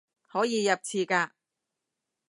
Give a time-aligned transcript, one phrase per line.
[0.27, 1.31] 可以入廁格